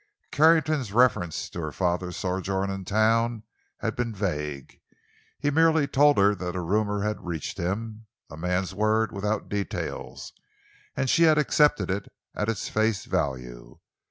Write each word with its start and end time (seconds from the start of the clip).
Carrington's 0.31 0.91
reference 0.91 1.47
to 1.51 1.59
her 1.61 1.71
father's 1.71 2.17
sojourn 2.17 2.71
in 2.71 2.79
the 2.85 2.89
town 2.89 3.43
had 3.81 3.95
been 3.95 4.15
vague—he 4.15 5.51
merely 5.51 5.85
told 5.85 6.17
her 6.17 6.33
that 6.33 6.55
a 6.55 6.59
rumor 6.59 7.03
had 7.03 7.23
reached 7.23 7.59
him—a 7.59 8.35
man's 8.35 8.73
word, 8.73 9.11
without 9.11 9.47
details—and 9.47 11.07
she 11.07 11.21
had 11.25 11.37
accepted 11.37 11.91
it 11.91 12.11
at 12.33 12.49
its 12.49 12.67
face 12.67 13.05
value. 13.05 13.77